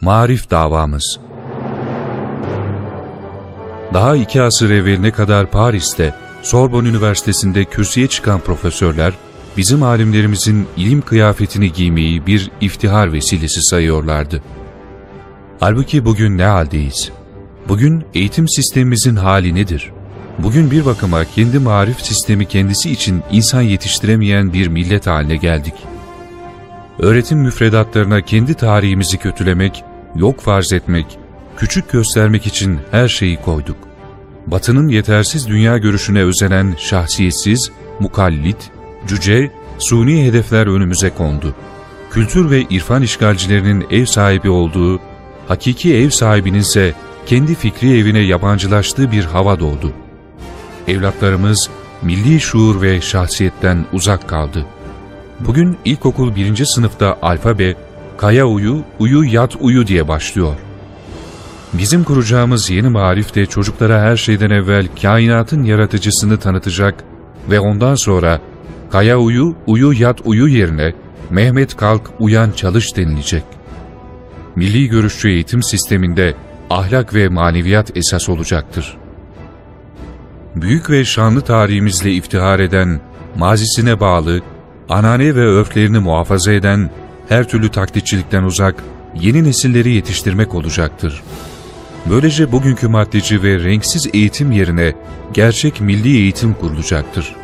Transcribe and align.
Marif 0.00 0.50
davamız 0.50 1.20
Daha 3.94 4.16
iki 4.16 4.42
asır 4.42 4.70
evveline 4.70 5.10
kadar 5.10 5.50
Paris'te, 5.50 6.14
Sorbonne 6.42 6.88
Üniversitesi'nde 6.88 7.64
kürsüye 7.64 8.06
çıkan 8.06 8.40
profesörler, 8.40 9.12
bizim 9.56 9.82
alimlerimizin 9.82 10.66
ilim 10.76 11.00
kıyafetini 11.00 11.72
giymeyi 11.72 12.26
bir 12.26 12.50
iftihar 12.60 13.12
vesilesi 13.12 13.62
sayıyorlardı. 13.62 14.42
Halbuki 15.60 16.04
bugün 16.04 16.38
ne 16.38 16.44
haldeyiz? 16.44 17.10
Bugün 17.68 18.04
eğitim 18.14 18.48
sistemimizin 18.48 19.16
hali 19.16 19.54
nedir? 19.54 19.92
Bugün 20.38 20.70
bir 20.70 20.86
bakıma 20.86 21.24
kendi 21.24 21.58
marif 21.58 22.00
sistemi 22.00 22.46
kendisi 22.46 22.90
için 22.90 23.22
insan 23.32 23.62
yetiştiremeyen 23.62 24.52
bir 24.52 24.68
millet 24.68 25.06
haline 25.06 25.36
geldik. 25.36 25.74
Öğretim 26.98 27.38
müfredatlarına 27.38 28.20
kendi 28.20 28.54
tarihimizi 28.54 29.18
kötülemek, 29.18 29.84
yok 30.16 30.40
farz 30.40 30.72
etmek, 30.72 31.18
küçük 31.56 31.92
göstermek 31.92 32.46
için 32.46 32.78
her 32.90 33.08
şeyi 33.08 33.36
koyduk. 33.36 33.76
Batı'nın 34.46 34.88
yetersiz 34.88 35.48
dünya 35.48 35.78
görüşüne 35.78 36.22
özenen 36.22 36.74
şahsiyetsiz, 36.78 37.70
mukallit, 38.00 38.70
cüce, 39.06 39.50
suni 39.78 40.26
hedefler 40.26 40.66
önümüze 40.66 41.10
kondu. 41.10 41.54
Kültür 42.10 42.50
ve 42.50 42.62
irfan 42.62 43.02
işgalcilerinin 43.02 43.86
ev 43.90 44.04
sahibi 44.04 44.50
olduğu, 44.50 45.00
hakiki 45.48 45.94
ev 45.94 46.10
sahibinin 46.10 46.58
ise 46.58 46.94
kendi 47.26 47.54
fikri 47.54 47.98
evine 47.98 48.20
yabancılaştığı 48.20 49.12
bir 49.12 49.24
hava 49.24 49.60
doğdu. 49.60 49.92
Evlatlarımız 50.88 51.70
milli 52.02 52.40
şuur 52.40 52.82
ve 52.82 53.00
şahsiyetten 53.00 53.84
uzak 53.92 54.28
kaldı. 54.28 54.66
Bugün 55.40 55.76
ilkokul 55.84 56.34
birinci 56.34 56.66
sınıfta 56.66 57.18
alfabe, 57.22 57.74
kaya 58.16 58.46
uyu, 58.46 58.82
uyu 58.98 59.24
yat 59.24 59.56
uyu 59.60 59.86
diye 59.86 60.08
başlıyor. 60.08 60.54
Bizim 61.72 62.04
kuracağımız 62.04 62.70
yeni 62.70 62.88
marif 62.88 63.34
de 63.34 63.46
çocuklara 63.46 64.00
her 64.00 64.16
şeyden 64.16 64.50
evvel 64.50 64.88
kainatın 65.02 65.64
yaratıcısını 65.64 66.38
tanıtacak 66.38 67.04
ve 67.50 67.60
ondan 67.60 67.94
sonra 67.94 68.40
kaya 68.90 69.18
uyu, 69.18 69.56
uyu 69.66 69.92
yat 69.92 70.20
uyu 70.24 70.48
yerine 70.48 70.94
Mehmet 71.30 71.76
kalk 71.76 72.10
uyan 72.18 72.50
çalış 72.50 72.96
denilecek. 72.96 73.42
Milli 74.56 74.88
görüşçü 74.88 75.28
eğitim 75.28 75.62
sisteminde 75.62 76.34
ahlak 76.70 77.14
ve 77.14 77.28
maneviyat 77.28 77.96
esas 77.96 78.28
olacaktır. 78.28 78.96
Büyük 80.56 80.90
ve 80.90 81.04
şanlı 81.04 81.40
tarihimizle 81.40 82.12
iftihar 82.12 82.58
eden, 82.58 83.00
mazisine 83.36 84.00
bağlı, 84.00 84.40
anane 84.88 85.34
ve 85.34 85.40
örflerini 85.40 85.98
muhafaza 85.98 86.52
eden, 86.52 86.90
her 87.28 87.48
türlü 87.48 87.68
taklitçilikten 87.70 88.42
uzak, 88.42 88.74
yeni 89.14 89.44
nesilleri 89.44 89.90
yetiştirmek 89.90 90.54
olacaktır. 90.54 91.22
Böylece 92.10 92.52
bugünkü 92.52 92.88
maddeci 92.88 93.42
ve 93.42 93.64
renksiz 93.64 94.06
eğitim 94.12 94.52
yerine 94.52 94.94
gerçek 95.32 95.80
milli 95.80 96.16
eğitim 96.16 96.54
kurulacaktır. 96.54 97.34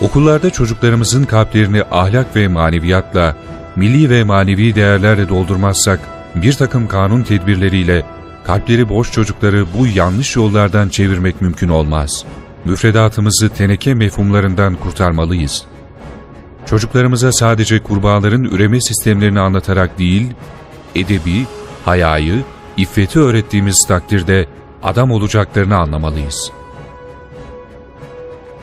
Okullarda 0.00 0.50
çocuklarımızın 0.50 1.24
kalplerini 1.24 1.82
ahlak 1.90 2.36
ve 2.36 2.48
maneviyatla, 2.48 3.36
milli 3.76 4.10
ve 4.10 4.24
manevi 4.24 4.74
değerlerle 4.74 5.28
doldurmazsak, 5.28 6.00
bir 6.34 6.52
takım 6.52 6.88
kanun 6.88 7.22
tedbirleriyle 7.22 8.02
kalpleri 8.44 8.88
boş 8.88 9.12
çocukları 9.12 9.66
bu 9.78 9.86
yanlış 9.86 10.36
yollardan 10.36 10.88
çevirmek 10.88 11.40
mümkün 11.40 11.68
olmaz. 11.68 12.24
Müfredatımızı 12.64 13.48
teneke 13.48 13.94
mefhumlarından 13.94 14.74
kurtarmalıyız. 14.74 15.64
Çocuklarımıza 16.66 17.32
sadece 17.32 17.82
kurbağaların 17.82 18.44
üreme 18.44 18.80
sistemlerini 18.80 19.40
anlatarak 19.40 19.98
değil, 19.98 20.26
edebi, 20.94 21.46
hayayı, 21.84 22.44
iffeti 22.76 23.20
öğrettiğimiz 23.20 23.86
takdirde 23.86 24.46
adam 24.82 25.10
olacaklarını 25.10 25.76
anlamalıyız. 25.76 26.52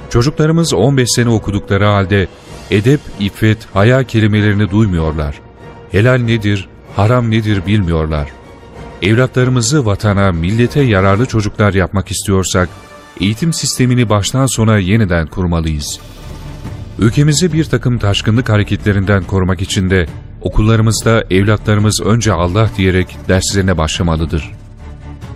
Çocuklarımız 0.09 0.73
15 0.73 1.09
sene 1.11 1.29
okudukları 1.29 1.85
halde 1.85 2.27
edep, 2.71 2.99
iffet, 3.19 3.57
haya 3.73 4.03
kelimelerini 4.03 4.71
duymuyorlar. 4.71 5.39
Helal 5.91 6.17
nedir, 6.17 6.69
haram 6.95 7.31
nedir 7.31 7.65
bilmiyorlar. 7.65 8.29
Evlatlarımızı 9.01 9.85
vatana, 9.85 10.31
millete 10.31 10.81
yararlı 10.81 11.25
çocuklar 11.25 11.73
yapmak 11.73 12.11
istiyorsak, 12.11 12.69
eğitim 13.21 13.53
sistemini 13.53 14.09
baştan 14.09 14.45
sona 14.45 14.77
yeniden 14.77 15.27
kurmalıyız. 15.27 15.99
Ülkemizi 16.99 17.53
bir 17.53 17.63
takım 17.63 17.97
taşkınlık 17.97 18.49
hareketlerinden 18.49 19.23
korumak 19.23 19.61
için 19.61 19.89
de 19.89 20.05
okullarımızda 20.41 21.23
evlatlarımız 21.31 22.01
önce 22.01 22.33
Allah 22.33 22.69
diyerek 22.77 23.17
derslerine 23.27 23.77
başlamalıdır. 23.77 24.51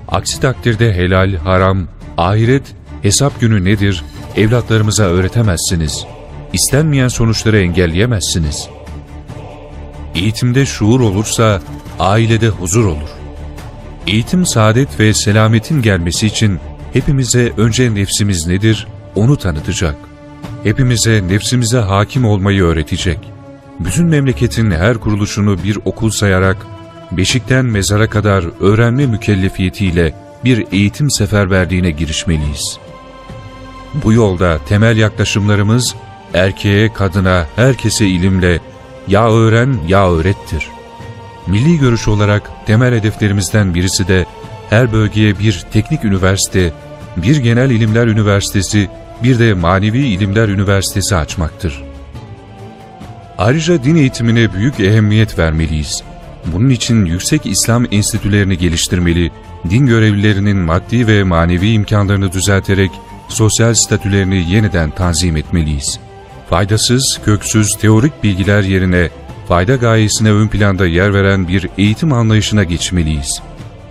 Aksi 0.07 0.41
takdirde 0.41 0.93
helal, 0.93 1.35
haram, 1.35 1.87
ahiret, 2.17 2.63
hesap 3.01 3.41
günü 3.41 3.65
nedir 3.65 4.03
evlatlarımıza 4.35 5.03
öğretemezsiniz. 5.03 6.05
İstenmeyen 6.53 7.07
sonuçları 7.07 7.59
engelleyemezsiniz. 7.59 8.69
Eğitimde 10.15 10.65
şuur 10.65 10.99
olursa 10.99 11.61
ailede 11.99 12.49
huzur 12.49 12.85
olur. 12.85 13.09
Eğitim 14.07 14.45
saadet 14.45 14.99
ve 14.99 15.13
selametin 15.13 15.81
gelmesi 15.81 16.27
için 16.27 16.59
hepimize 16.93 17.53
önce 17.57 17.95
nefsimiz 17.95 18.47
nedir 18.47 18.87
onu 19.15 19.37
tanıtacak. 19.37 19.95
Hepimize 20.63 21.27
nefsimize 21.27 21.79
hakim 21.79 22.25
olmayı 22.25 22.63
öğretecek. 22.63 23.19
Bütün 23.79 24.05
memleketin 24.05 24.71
her 24.71 24.97
kuruluşunu 24.97 25.63
bir 25.63 25.77
okul 25.85 26.09
sayarak 26.09 26.57
beşikten 27.11 27.65
mezara 27.65 28.09
kadar 28.09 28.45
öğrenme 28.61 29.05
mükellefiyetiyle 29.05 30.13
bir 30.43 30.65
eğitim 30.71 31.11
seferberliğine 31.11 31.91
girişmeliyiz. 31.91 32.77
Bu 34.03 34.13
yolda 34.13 34.59
temel 34.67 34.97
yaklaşımlarımız 34.97 35.95
erkeğe, 36.33 36.93
kadına, 36.93 37.47
herkese 37.55 38.07
ilimle 38.07 38.59
ya 39.07 39.31
öğren 39.31 39.77
ya 39.87 40.11
öğrettir. 40.11 40.67
Milli 41.47 41.79
görüş 41.79 42.07
olarak 42.07 42.51
temel 42.65 42.93
hedeflerimizden 42.93 43.73
birisi 43.73 44.07
de 44.07 44.25
her 44.71 44.91
bölgeye 44.91 45.39
bir 45.39 45.65
teknik 45.73 46.05
üniversite, 46.05 46.73
bir 47.17 47.37
genel 47.37 47.69
ilimler 47.69 48.07
üniversitesi, 48.07 48.89
bir 49.23 49.39
de 49.39 49.53
manevi 49.53 49.99
ilimler 49.99 50.49
üniversitesi 50.49 51.15
açmaktır. 51.15 51.83
Ayrıca 53.37 53.83
din 53.83 53.95
eğitimine 53.95 54.53
büyük 54.53 54.79
ehemmiyet 54.79 55.39
vermeliyiz. 55.39 56.03
Bunun 56.45 56.69
için 56.69 57.05
yüksek 57.05 57.45
İslam 57.45 57.85
enstitülerini 57.91 58.57
geliştirmeli, 58.57 59.31
din 59.69 59.85
görevlilerinin 59.85 60.57
maddi 60.57 61.07
ve 61.07 61.23
manevi 61.23 61.71
imkanlarını 61.71 62.31
düzelterek 62.31 62.91
sosyal 63.29 63.73
statülerini 63.73 64.51
yeniden 64.51 64.91
tanzim 64.91 65.37
etmeliyiz. 65.37 65.99
Faydasız, 66.49 67.19
köksüz 67.25 67.75
teorik 67.81 68.23
bilgiler 68.23 68.61
yerine 68.61 69.09
fayda 69.47 69.75
gayesine 69.75 70.31
ön 70.31 70.47
planda 70.47 70.87
yer 70.87 71.13
veren 71.13 71.47
bir 71.47 71.69
eğitim 71.77 72.13
anlayışına 72.13 72.63
geçmeliyiz. 72.63 73.41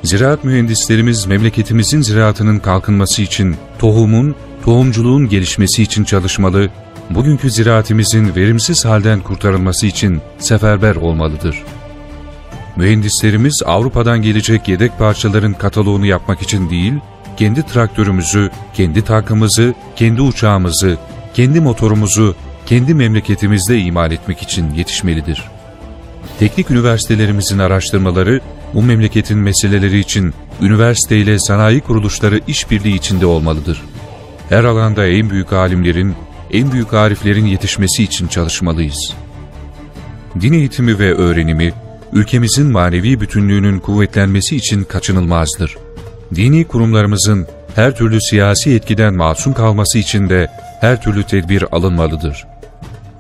Ziraat 0.03 0.45
mühendislerimiz 0.45 1.27
memleketimizin 1.27 2.01
ziraatının 2.03 2.59
kalkınması 2.59 3.23
için 3.23 3.57
tohumun, 3.79 4.35
tohumculuğun 4.65 5.29
gelişmesi 5.29 5.83
için 5.83 6.05
çalışmalı, 6.05 6.69
bugünkü 7.11 7.51
ziraatimizin 7.51 8.37
verimsiz 8.37 8.85
halden 8.85 9.21
kurtarılması 9.21 9.87
için 9.87 10.21
seferber 10.39 10.97
olmalıdır. 10.97 11.63
Mühendislerimiz 12.77 13.63
Avrupa'dan 13.67 14.23
gelecek 14.23 14.69
yedek 14.69 14.99
parçaların 14.99 15.53
kataloğunu 15.53 16.07
yapmak 16.07 16.43
için 16.43 16.71
değil, 16.71 16.95
kendi 17.37 17.63
traktörümüzü, 17.63 18.51
kendi 18.75 19.05
tankımızı, 19.05 19.75
kendi 19.97 20.23
uçağımızı, 20.23 20.99
kendi 21.35 21.61
motorumuzu, 21.61 22.37
kendi 22.67 22.95
memleketimizde 22.95 23.79
imal 23.79 24.13
etmek 24.13 24.43
için 24.43 24.75
yetişmelidir. 24.75 25.45
Teknik 26.39 26.71
üniversitelerimizin 26.71 27.59
araştırmaları, 27.59 28.41
bu 28.75 28.83
memleketin 28.83 29.39
meseleleri 29.39 29.99
için 29.99 30.35
üniversite 30.63 31.17
ile 31.17 31.39
sanayi 31.39 31.81
kuruluşları 31.81 32.41
işbirliği 32.47 32.95
içinde 32.95 33.27
olmalıdır. 33.27 33.83
Her 34.49 34.65
alanda 34.65 35.07
en 35.07 35.31
büyük 35.31 35.53
alimlerin, 35.53 36.15
en 36.53 36.73
büyük 36.73 36.95
ariflerin 36.95 37.47
yetişmesi 37.47 38.03
için 38.03 38.29
çalışmalıyız. 38.29 39.15
Din 40.41 40.53
eğitimi 40.53 40.99
ve 40.99 41.15
öğrenimi, 41.15 41.73
ülkemizin 42.13 42.67
manevi 42.67 43.21
bütünlüğünün 43.21 43.79
kuvvetlenmesi 43.79 44.57
için 44.57 44.85
kaçınılmazdır. 44.85 45.77
Dini 46.35 46.65
kurumlarımızın 46.65 47.47
her 47.75 47.97
türlü 47.97 48.21
siyasi 48.21 48.75
etkiden 48.75 49.15
masum 49.15 49.53
kalması 49.53 49.99
için 49.99 50.29
de 50.29 50.51
her 50.81 51.03
türlü 51.03 51.25
tedbir 51.25 51.65
alınmalıdır. 51.73 52.47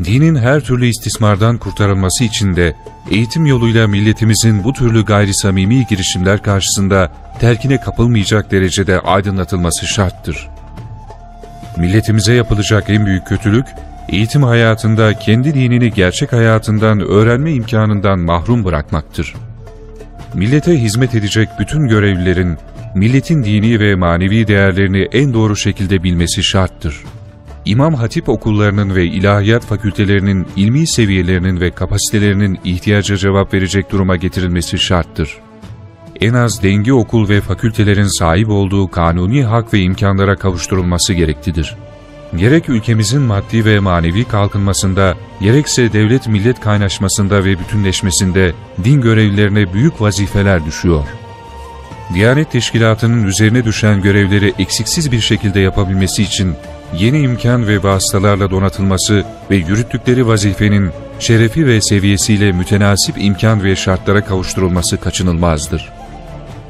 Dinin 0.05 0.37
her 0.37 0.61
türlü 0.61 0.87
istismardan 0.87 1.58
kurtarılması 1.58 2.25
için 2.25 2.56
de 2.56 2.76
eğitim 3.11 3.47
yoluyla 3.47 3.88
milletimizin 3.88 4.64
bu 4.64 4.73
türlü 4.73 5.05
gayri 5.05 5.35
samimi 5.35 5.87
girişimler 5.87 6.43
karşısında 6.43 7.12
terkine 7.41 7.81
kapılmayacak 7.81 8.50
derecede 8.50 9.00
aydınlatılması 9.00 9.87
şarttır. 9.87 10.49
Milletimize 11.76 12.35
yapılacak 12.35 12.91
en 12.91 13.06
büyük 13.06 13.26
kötülük, 13.26 13.67
eğitim 14.08 14.43
hayatında 14.43 15.19
kendi 15.19 15.55
dinini 15.55 15.93
gerçek 15.93 16.32
hayatından 16.32 17.00
öğrenme 17.00 17.53
imkanından 17.53 18.19
mahrum 18.19 18.64
bırakmaktır. 18.64 19.35
Millete 20.35 20.82
hizmet 20.82 21.14
edecek 21.14 21.49
bütün 21.58 21.88
görevlilerin, 21.88 22.58
milletin 22.94 23.44
dini 23.44 23.81
ve 23.81 23.94
manevi 23.94 24.46
değerlerini 24.46 25.08
en 25.12 25.35
doğru 25.35 25.56
şekilde 25.56 26.03
bilmesi 26.03 26.43
şarttır. 26.43 27.05
İmam 27.64 27.94
Hatip 27.94 28.28
okullarının 28.28 28.94
ve 28.94 29.04
ilahiyat 29.04 29.64
fakültelerinin 29.66 30.46
ilmi 30.56 30.86
seviyelerinin 30.86 31.60
ve 31.60 31.70
kapasitelerinin 31.70 32.58
ihtiyaca 32.64 33.16
cevap 33.16 33.54
verecek 33.54 33.92
duruma 33.92 34.16
getirilmesi 34.16 34.78
şarttır. 34.78 35.36
En 36.20 36.34
az 36.34 36.62
dengi 36.62 36.92
okul 36.92 37.28
ve 37.28 37.40
fakültelerin 37.40 38.18
sahip 38.18 38.48
olduğu 38.48 38.90
kanuni 38.90 39.44
hak 39.44 39.74
ve 39.74 39.80
imkanlara 39.80 40.36
kavuşturulması 40.36 41.12
gereklidir. 41.12 41.76
Gerek 42.36 42.68
ülkemizin 42.68 43.22
maddi 43.22 43.64
ve 43.64 43.80
manevi 43.80 44.24
kalkınmasında, 44.24 45.16
gerekse 45.40 45.92
devlet 45.92 46.28
millet 46.28 46.60
kaynaşmasında 46.60 47.44
ve 47.44 47.58
bütünleşmesinde 47.58 48.52
din 48.84 49.00
görevlilerine 49.00 49.72
büyük 49.72 50.00
vazifeler 50.00 50.66
düşüyor. 50.66 51.04
Diyanet 52.14 52.52
Teşkilatı'nın 52.52 53.26
üzerine 53.26 53.64
düşen 53.64 54.02
görevleri 54.02 54.52
eksiksiz 54.58 55.12
bir 55.12 55.20
şekilde 55.20 55.60
yapabilmesi 55.60 56.22
için 56.22 56.54
yeni 56.96 57.19
imkan 57.19 57.66
ve 57.66 57.82
vasıtalarla 57.82 58.50
donatılması 58.50 59.25
ve 59.50 59.56
yürüttükleri 59.56 60.26
vazifenin 60.26 60.90
şerefi 61.19 61.66
ve 61.66 61.81
seviyesiyle 61.81 62.52
mütenasip 62.52 63.14
imkan 63.19 63.64
ve 63.64 63.76
şartlara 63.76 64.25
kavuşturulması 64.25 64.96
kaçınılmazdır. 65.00 65.92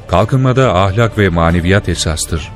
Kalkınmada 0.08 0.74
ahlak 0.74 1.18
ve 1.18 1.28
maneviyat 1.28 1.88
esastır. 1.88 2.48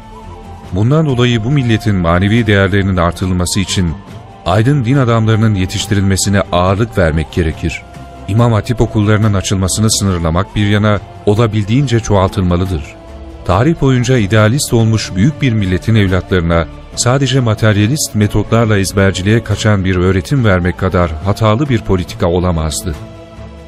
Bundan 0.73 1.07
dolayı 1.07 1.45
bu 1.45 1.51
milletin 1.51 1.95
manevi 1.95 2.47
değerlerinin 2.47 2.97
artırılması 2.97 3.61
için 3.61 3.93
aydın 4.47 4.85
din 4.85 4.97
adamlarının 4.97 5.55
yetiştirilmesine 5.55 6.41
ağırlık 6.53 6.99
vermek 6.99 7.33
gerekir. 7.33 7.83
İmam 8.29 8.53
Hatip 8.53 8.81
okullarının 8.81 9.35
açılmasını 9.35 9.91
sınırlamak 9.91 10.57
bir 10.57 10.67
yana 10.67 11.01
olabildiğince 11.27 12.01
çoğaltılmalıdır. 12.01 13.04
Tarih 13.45 13.81
boyunca 13.81 14.19
idealist 14.19 14.75
olmuş 14.75 15.13
büyük 15.15 15.43
bir 15.43 15.53
milletin 15.53 15.95
evlatlarına 15.95 16.67
sadece 16.97 17.41
materyalist 17.41 18.15
metotlarla 18.15 18.79
ezberciliğe 18.79 19.45
kaçan 19.45 19.85
bir 19.85 19.97
öğretim 19.97 20.45
vermek 20.45 20.79
kadar 20.79 21.11
hatalı 21.25 21.69
bir 21.69 21.81
politika 21.81 22.27
olamazdı. 22.27 22.95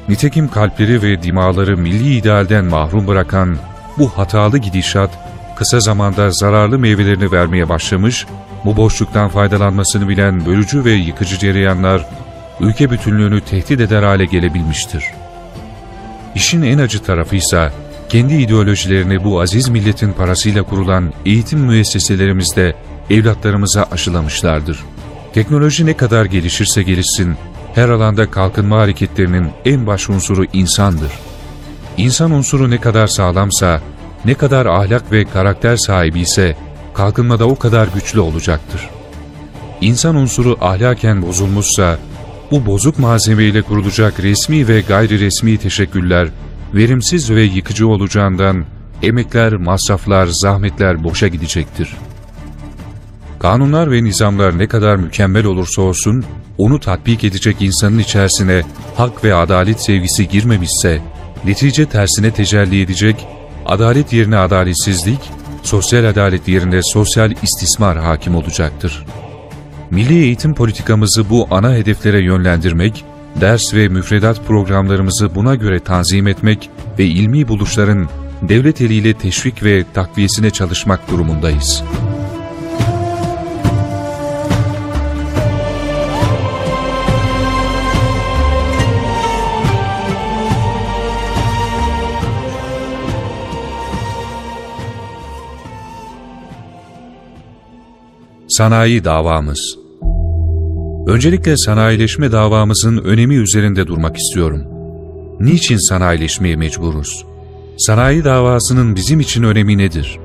Nitekim 0.09 0.47
kalpleri 0.47 1.01
ve 1.01 1.23
dimaları 1.23 1.77
milli 1.77 2.15
idealden 2.15 2.65
mahrum 2.65 3.07
bırakan 3.07 3.57
bu 3.97 4.09
hatalı 4.09 4.57
gidişat 4.57 5.09
kısa 5.57 5.79
zamanda 5.79 6.31
zararlı 6.31 6.79
meyvelerini 6.79 7.31
vermeye 7.31 7.69
başlamış, 7.69 8.25
bu 8.65 8.77
boşluktan 8.77 9.29
faydalanmasını 9.29 10.09
bilen 10.09 10.45
bölücü 10.45 10.85
ve 10.85 10.91
yıkıcı 10.91 11.37
cereyanlar 11.37 12.05
ülke 12.59 12.91
bütünlüğünü 12.91 13.41
tehdit 13.41 13.81
eder 13.81 14.03
hale 14.03 14.25
gelebilmiştir. 14.25 15.05
İşin 16.35 16.61
en 16.61 16.77
acı 16.77 17.03
tarafı 17.03 17.35
ise 17.35 17.71
kendi 18.09 18.33
ideolojilerini 18.33 19.23
bu 19.23 19.41
aziz 19.41 19.69
milletin 19.69 20.13
parasıyla 20.13 20.63
kurulan 20.63 21.13
eğitim 21.25 21.59
müesseselerimizde 21.59 22.75
evlatlarımıza 23.09 23.87
aşılamışlardır. 23.91 24.83
Teknoloji 25.33 25.85
ne 25.85 25.97
kadar 25.97 26.25
gelişirse 26.25 26.83
gelişsin, 26.83 27.35
her 27.75 27.89
alanda 27.89 28.31
kalkınma 28.31 28.77
hareketlerinin 28.77 29.49
en 29.65 29.87
baş 29.87 30.09
unsuru 30.09 30.45
insandır. 30.53 31.11
İnsan 31.97 32.31
unsuru 32.31 32.69
ne 32.69 32.81
kadar 32.81 33.07
sağlamsa, 33.07 33.81
ne 34.25 34.33
kadar 34.33 34.65
ahlak 34.65 35.11
ve 35.11 35.25
karakter 35.25 35.77
sahibi 35.77 36.19
ise 36.19 36.55
kalkınmada 36.93 37.45
o 37.45 37.55
kadar 37.55 37.87
güçlü 37.95 38.19
olacaktır. 38.19 38.89
İnsan 39.81 40.15
unsuru 40.15 40.57
ahlaken 40.61 41.21
bozulmuşsa, 41.21 41.99
bu 42.51 42.65
bozuk 42.65 42.99
malzemeyle 42.99 43.61
kurulacak 43.61 44.19
resmi 44.19 44.67
ve 44.67 44.81
gayri 44.81 45.19
resmi 45.19 45.57
teşekküller, 45.57 46.27
verimsiz 46.73 47.29
ve 47.31 47.41
yıkıcı 47.41 47.87
olacağından 47.87 48.65
emekler, 49.03 49.53
masraflar, 49.53 50.27
zahmetler 50.27 51.03
boşa 51.03 51.27
gidecektir. 51.27 51.95
Kanunlar 53.39 53.91
ve 53.91 54.03
nizamlar 54.03 54.57
ne 54.57 54.67
kadar 54.67 54.95
mükemmel 54.95 55.45
olursa 55.45 55.81
olsun, 55.81 56.25
onu 56.57 56.79
tatbik 56.79 57.23
edecek 57.23 57.55
insanın 57.59 57.99
içerisine 57.99 58.61
hak 58.95 59.23
ve 59.23 59.33
adalet 59.33 59.81
sevgisi 59.81 60.27
girmemişse, 60.27 61.01
netice 61.45 61.85
tersine 61.85 62.31
tecelli 62.31 62.81
edecek, 62.81 63.27
adalet 63.65 64.13
yerine 64.13 64.37
adaletsizlik, 64.37 65.19
sosyal 65.63 66.05
adalet 66.05 66.47
yerine 66.47 66.83
sosyal 66.83 67.31
istismar 67.43 67.97
hakim 67.97 68.35
olacaktır. 68.35 69.05
Milli 69.91 70.19
eğitim 70.19 70.53
politikamızı 70.53 71.29
bu 71.29 71.47
ana 71.51 71.73
hedeflere 71.73 72.23
yönlendirmek, 72.23 73.05
ders 73.41 73.73
ve 73.73 73.87
müfredat 73.87 74.47
programlarımızı 74.47 75.35
buna 75.35 75.55
göre 75.55 75.79
tanzim 75.79 76.27
etmek 76.27 76.69
ve 76.99 77.05
ilmi 77.05 77.47
buluşların 77.47 78.09
devlet 78.41 78.81
eliyle 78.81 79.13
teşvik 79.13 79.63
ve 79.63 79.85
takviyesine 79.93 80.49
çalışmak 80.49 81.11
durumundayız. 81.11 81.83
Sanayi 98.47 99.03
davamız 99.03 99.86
Öncelikle 101.07 101.57
sanayileşme 101.57 102.31
davamızın 102.31 102.97
önemi 102.97 103.35
üzerinde 103.35 103.87
durmak 103.87 104.17
istiyorum. 104.17 104.63
Niçin 105.39 105.77
sanayileşmeye 105.77 106.55
mecburuz? 106.55 107.25
Sanayi 107.77 108.23
davasının 108.23 108.95
bizim 108.95 109.19
için 109.19 109.43
önemi 109.43 109.77
nedir? 109.77 110.19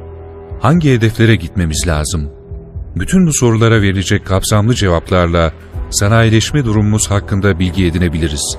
Hangi 0.61 0.93
hedeflere 0.95 1.37
gitmemiz 1.37 1.85
lazım? 1.87 2.31
Bütün 2.97 3.27
bu 3.27 3.33
sorulara 3.33 3.83
verilecek 3.83 4.27
kapsamlı 4.27 4.75
cevaplarla 4.75 5.53
sanayileşme 5.91 6.65
durumumuz 6.65 7.11
hakkında 7.11 7.59
bilgi 7.59 7.87
edinebiliriz. 7.87 8.59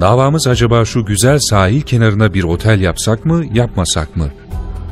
Davamız 0.00 0.46
acaba 0.46 0.84
şu 0.84 1.04
güzel 1.04 1.38
sahil 1.38 1.80
kenarına 1.80 2.34
bir 2.34 2.44
otel 2.44 2.80
yapsak 2.80 3.24
mı, 3.24 3.44
yapmasak 3.52 4.16
mı? 4.16 4.30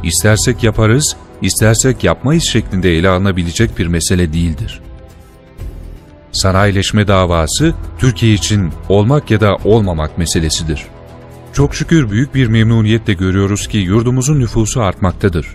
İstersek 0.02 0.64
yaparız, 0.64 1.16
istersek 1.42 2.04
yapmayız 2.04 2.44
şeklinde 2.44 2.98
ele 2.98 3.08
alınabilecek 3.08 3.78
bir 3.78 3.86
mesele 3.86 4.32
değildir. 4.32 4.80
Sanayileşme 6.38 7.08
davası 7.08 7.74
Türkiye 7.98 8.34
için 8.34 8.72
olmak 8.88 9.30
ya 9.30 9.40
da 9.40 9.56
olmamak 9.64 10.18
meselesidir. 10.18 10.86
Çok 11.52 11.74
şükür 11.74 12.10
büyük 12.10 12.34
bir 12.34 12.46
memnuniyetle 12.46 13.12
görüyoruz 13.12 13.68
ki 13.68 13.78
yurdumuzun 13.78 14.40
nüfusu 14.40 14.82
artmaktadır. 14.82 15.46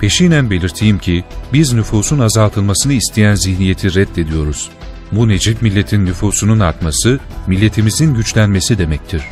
Peşinen 0.00 0.50
belirteyim 0.50 0.98
ki 0.98 1.24
biz 1.52 1.72
nüfusun 1.72 2.18
azaltılmasını 2.18 2.92
isteyen 2.92 3.34
zihniyeti 3.34 3.94
reddediyoruz. 3.94 4.70
Bu 5.12 5.28
Necip 5.28 5.62
milletin 5.62 6.06
nüfusunun 6.06 6.60
artması, 6.60 7.18
milletimizin 7.46 8.14
güçlenmesi 8.14 8.78
demektir. 8.78 9.22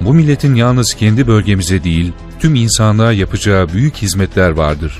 Bu 0.00 0.14
milletin 0.14 0.54
yalnız 0.54 0.94
kendi 0.94 1.26
bölgemize 1.26 1.84
değil, 1.84 2.12
tüm 2.40 2.54
insanlığa 2.54 3.12
yapacağı 3.12 3.68
büyük 3.68 3.96
hizmetler 3.96 4.50
vardır. 4.50 4.98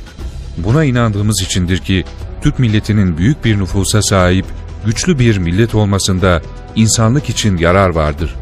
Buna 0.57 0.85
inandığımız 0.85 1.43
içindir 1.43 1.79
ki, 1.79 2.05
Türk 2.43 2.59
milletinin 2.59 3.19
büyük 3.19 3.45
bir 3.45 3.59
nüfusa 3.59 4.03
sahip, 4.03 4.47
güçlü 4.87 5.19
bir 5.19 5.39
millet 5.39 5.75
olmasında 5.75 6.43
insanlık 6.77 7.29
için 7.29 7.57
yarar 7.57 7.89
vardır. 7.89 8.35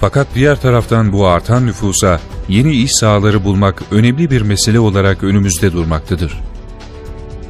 Fakat 0.00 0.26
diğer 0.34 0.60
taraftan 0.60 1.12
bu 1.12 1.26
artan 1.26 1.66
nüfusa 1.66 2.20
yeni 2.48 2.72
iş 2.72 2.92
sahaları 2.92 3.44
bulmak 3.44 3.82
önemli 3.90 4.30
bir 4.30 4.42
mesele 4.42 4.80
olarak 4.80 5.22
önümüzde 5.22 5.72
durmaktadır. 5.72 6.40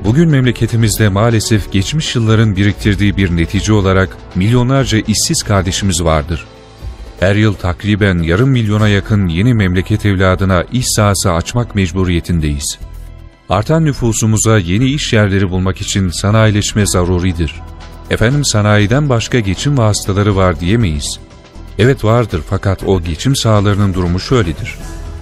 Bugün 0.05 0.29
memleketimizde 0.29 1.09
maalesef 1.09 1.73
geçmiş 1.73 2.17
yılların 2.17 2.57
biriktirdiği 2.57 3.17
bir 3.17 3.37
netice 3.37 3.73
olarak 3.73 4.17
milyonlarca 4.35 4.99
işsiz 4.99 5.43
kardeşimiz 5.43 6.05
vardır. 6.05 6.47
Her 7.21 7.35
yıl 7.35 7.55
takriben 7.55 8.19
yarım 8.19 8.51
milyona 8.51 8.89
yakın 8.89 9.29
yeni 9.29 9.55
memleket 9.55 10.07
evladına 10.07 10.65
iş 10.73 10.87
sahası 10.89 11.33
açmak 11.33 11.75
mecburiyetindeyiz. 11.75 12.79
Artan 13.51 13.85
nüfusumuza 13.85 14.59
yeni 14.59 14.85
iş 14.85 15.13
yerleri 15.13 15.51
bulmak 15.51 15.81
için 15.81 16.09
sanayileşme 16.09 16.87
zaruridir. 16.87 17.55
Efendim 18.11 18.45
sanayiden 18.45 19.09
başka 19.09 19.41
geçim 19.41 19.79
vasıtaları 19.79 20.37
var 20.37 20.61
diyemeyiz. 20.61 21.21
Evet 21.79 22.05
vardır 22.05 22.43
fakat 22.51 22.83
o 22.85 23.03
geçim 23.03 23.37
sahalarının 23.37 23.95
durumu 23.95 24.21
şöyledir. 24.21 24.75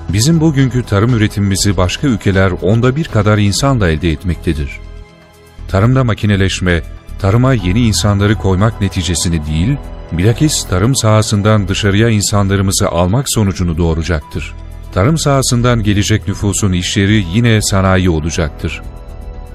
Bizim 0.09 0.41
bugünkü 0.41 0.83
tarım 0.83 1.15
üretimimizi 1.15 1.77
başka 1.77 2.07
ülkeler 2.07 2.51
onda 2.63 2.97
bir 2.97 3.05
kadar 3.05 3.39
insanla 3.39 3.89
elde 3.89 4.11
etmektedir. 4.11 4.71
Tarımda 5.69 6.05
makineleşme, 6.05 6.83
tarıma 7.21 7.55
yeni 7.55 7.81
insanları 7.81 8.35
koymak 8.35 8.81
neticesini 8.81 9.47
değil, 9.47 9.77
bilakis 10.13 10.65
tarım 10.65 10.97
sahasından 10.97 11.69
dışarıya 11.69 12.09
insanlarımızı 12.09 12.89
almak 12.89 13.31
sonucunu 13.31 13.79
doğuracaktır. 13.79 14.55
Tarım 14.93 15.19
sahasından 15.19 15.83
gelecek 15.83 16.29
nüfusun 16.29 16.73
işleri 16.73 17.25
yine 17.35 17.63
sanayi 17.63 18.11
olacaktır. 18.11 18.83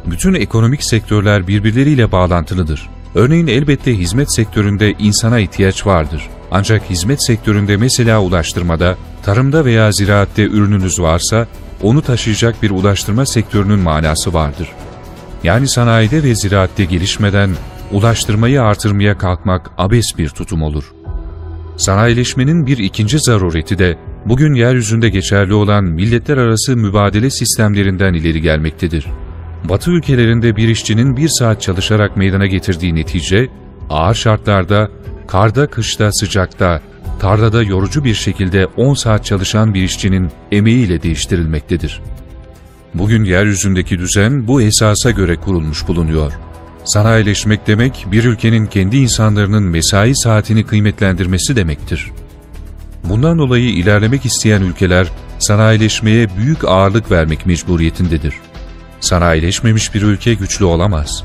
Bütün 0.06 0.34
ekonomik 0.34 0.84
sektörler 0.84 1.48
birbirleriyle 1.48 2.12
bağlantılıdır. 2.12 2.90
Örneğin 3.16 3.48
elbette 3.48 3.98
hizmet 3.98 4.36
sektöründe 4.36 4.92
insana 4.92 5.40
ihtiyaç 5.40 5.86
vardır. 5.86 6.30
Ancak 6.52 6.90
hizmet 6.90 7.26
sektöründe 7.26 7.78
mesela 7.78 8.22
ulaştırmada, 8.22 8.98
tarımda 9.24 9.66
veya 9.66 9.92
ziraatte 9.92 10.44
ürününüz 10.44 11.00
varsa, 11.00 11.48
onu 11.82 12.02
taşıyacak 12.02 12.64
bir 12.64 12.72
ulaştırma 12.72 13.26
sektörünün 13.26 13.80
manası 13.80 14.34
vardır. 14.34 14.70
Yani 15.44 15.68
sanayide 15.68 16.24
ve 16.24 16.36
ziraatte 16.36 16.86
gelişmeden 16.86 17.50
ulaştırmayı 17.92 18.62
artırmaya 18.62 19.18
kalkmak 19.18 19.72
abes 19.78 20.06
bir 20.18 20.30
tutum 20.30 20.62
olur. 20.62 20.94
Sanayileşmenin 21.78 22.68
bir 22.68 22.78
ikinci 22.78 23.20
zarureti 23.20 23.80
de 23.80 23.98
bugün 24.26 24.54
yeryüzünde 24.54 25.10
geçerli 25.10 25.54
olan 25.54 25.84
milletler 25.84 26.38
arası 26.38 26.78
mübadele 26.78 27.30
sistemlerinden 27.30 28.14
ileri 28.14 28.42
gelmektedir. 28.42 29.06
Batı 29.70 29.92
ülkelerinde 29.92 30.56
bir 30.56 30.70
işçinin 30.70 31.18
bir 31.18 31.30
saat 31.30 31.62
çalışarak 31.62 32.18
meydana 32.18 32.46
getirdiği 32.46 32.96
netice, 32.96 33.50
ağır 33.90 34.16
şartlarda, 34.16 34.90
karda, 35.28 35.68
kışta, 35.68 36.12
sıcakta, 36.12 36.82
tarlada 37.20 37.64
yorucu 37.64 38.04
bir 38.04 38.14
şekilde 38.14 38.66
10 38.66 38.94
saat 38.94 39.26
çalışan 39.26 39.74
bir 39.74 39.84
işçinin 39.84 40.30
emeğiyle 40.52 41.04
değiştirilmektedir. 41.04 42.02
Bugün 42.94 43.24
yeryüzündeki 43.24 44.00
düzen 44.00 44.48
bu 44.48 44.62
esasa 44.62 45.12
göre 45.12 45.36
kurulmuş 45.36 45.88
bulunuyor. 45.88 46.34
Sanayileşmek 46.86 47.68
demek 47.68 48.06
bir 48.12 48.24
ülkenin 48.24 48.66
kendi 48.66 48.98
insanlarının 48.98 49.64
mesai 49.64 50.16
saatini 50.16 50.66
kıymetlendirmesi 50.66 51.56
demektir. 51.56 52.12
Bundan 53.14 53.38
dolayı 53.38 53.70
ilerlemek 53.70 54.26
isteyen 54.26 54.62
ülkeler 54.62 55.08
sanayileşmeye 55.40 56.38
büyük 56.38 56.64
ağırlık 56.66 57.12
vermek 57.12 57.46
mecburiyetindedir. 57.46 58.34
Sanayileşmemiş 59.00 59.96
bir 59.96 60.02
ülke 60.02 60.34
güçlü 60.34 60.66
olamaz. 60.66 61.24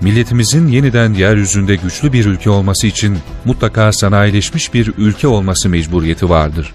Milletimizin 0.00 0.68
yeniden 0.68 1.14
yeryüzünde 1.14 1.76
güçlü 1.76 2.12
bir 2.12 2.26
ülke 2.26 2.50
olması 2.50 2.86
için 2.86 3.18
mutlaka 3.44 3.92
sanayileşmiş 3.92 4.74
bir 4.74 4.92
ülke 4.98 5.28
olması 5.28 5.68
mecburiyeti 5.68 6.28
vardır. 6.28 6.74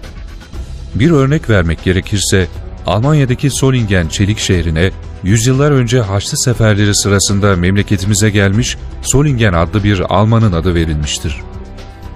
Bir 0.94 1.10
örnek 1.10 1.50
vermek 1.50 1.84
gerekirse, 1.84 2.46
Almanya'daki 2.86 3.50
Solingen 3.50 4.08
çelik 4.08 4.38
şehrine 4.38 4.90
yüzyıllar 5.22 5.70
önce 5.70 6.00
Haçlı 6.00 6.38
seferleri 6.38 6.94
sırasında 6.94 7.56
memleketimize 7.56 8.30
gelmiş 8.30 8.76
Solingen 9.02 9.52
adlı 9.52 9.84
bir 9.84 10.00
Almanın 10.00 10.52
adı 10.52 10.74
verilmiştir. 10.74 11.36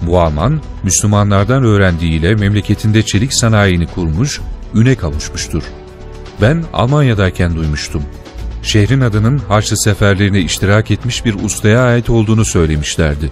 Bu 0.01 0.19
Alman, 0.19 0.61
Müslümanlardan 0.83 1.63
öğrendiğiyle 1.63 2.35
memleketinde 2.35 3.03
çelik 3.03 3.33
sanayini 3.33 3.87
kurmuş, 3.87 4.41
üne 4.75 4.95
kavuşmuştur. 4.95 5.63
Ben 6.41 6.63
Almanya'dayken 6.73 7.55
duymuştum. 7.55 8.03
Şehrin 8.63 9.01
adının 9.01 9.37
Haçlı 9.37 9.77
seferlerine 9.77 10.39
iştirak 10.39 10.91
etmiş 10.91 11.25
bir 11.25 11.33
ustaya 11.33 11.83
ait 11.83 12.09
olduğunu 12.09 12.45
söylemişlerdi. 12.45 13.31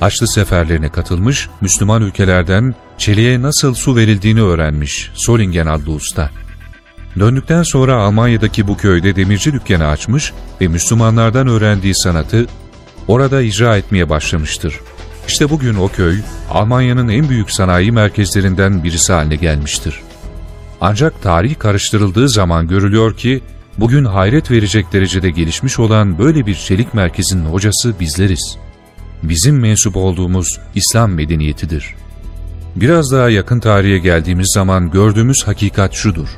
Haçlı 0.00 0.28
seferlerine 0.28 0.88
katılmış, 0.88 1.48
Müslüman 1.60 2.02
ülkelerden 2.02 2.74
çeliğe 2.98 3.42
nasıl 3.42 3.74
su 3.74 3.96
verildiğini 3.96 4.42
öğrenmiş 4.42 5.10
Solingen 5.14 5.66
adlı 5.66 5.92
usta. 5.92 6.30
Döndükten 7.18 7.62
sonra 7.62 7.96
Almanya'daki 7.96 8.68
bu 8.68 8.76
köyde 8.76 9.16
demirci 9.16 9.52
dükkanı 9.52 9.86
açmış 9.86 10.32
ve 10.60 10.68
Müslümanlardan 10.68 11.48
öğrendiği 11.48 11.94
sanatı 11.94 12.46
orada 13.08 13.42
icra 13.42 13.76
etmeye 13.76 14.08
başlamıştır. 14.08 14.80
İşte 15.28 15.50
bugün 15.50 15.74
o 15.74 15.88
köy, 15.88 16.18
Almanya'nın 16.50 17.08
en 17.08 17.28
büyük 17.28 17.50
sanayi 17.50 17.92
merkezlerinden 17.92 18.84
birisi 18.84 19.12
haline 19.12 19.36
gelmiştir. 19.36 20.00
Ancak 20.80 21.22
tarih 21.22 21.58
karıştırıldığı 21.58 22.28
zaman 22.28 22.68
görülüyor 22.68 23.16
ki, 23.16 23.40
bugün 23.78 24.04
hayret 24.04 24.50
verecek 24.50 24.92
derecede 24.92 25.30
gelişmiş 25.30 25.78
olan 25.78 26.18
böyle 26.18 26.46
bir 26.46 26.54
çelik 26.54 26.94
merkezinin 26.94 27.44
hocası 27.44 28.00
bizleriz. 28.00 28.56
Bizim 29.22 29.60
mensup 29.60 29.96
olduğumuz 29.96 30.60
İslam 30.74 31.12
medeniyetidir. 31.12 31.94
Biraz 32.76 33.12
daha 33.12 33.30
yakın 33.30 33.60
tarihe 33.60 33.98
geldiğimiz 33.98 34.52
zaman 34.54 34.90
gördüğümüz 34.90 35.46
hakikat 35.46 35.92
şudur. 35.94 36.28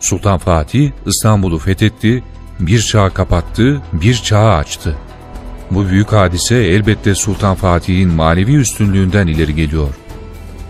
Sultan 0.00 0.38
Fatih 0.38 0.90
İstanbul'u 1.06 1.58
fethetti, 1.58 2.22
bir 2.60 2.80
çağ 2.80 3.10
kapattı, 3.10 3.82
bir 3.92 4.14
çağ 4.14 4.54
açtı. 4.54 4.96
Bu 5.74 5.88
büyük 5.88 6.12
hadise 6.12 6.56
elbette 6.56 7.14
Sultan 7.14 7.54
Fatih'in 7.54 8.08
manevi 8.08 8.54
üstünlüğünden 8.56 9.26
ileri 9.26 9.54
geliyor. 9.54 9.94